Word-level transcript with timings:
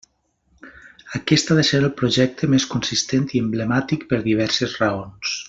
Aquest 1.19 1.51
ha 1.51 1.57
de 1.59 1.65
ser 1.67 1.81
el 1.81 1.91
projecte 1.99 2.49
més 2.55 2.65
consistent 2.73 3.29
i 3.37 3.43
emblemàtic 3.45 4.09
per 4.15 4.23
diverses 4.31 4.75
raons. 4.83 5.37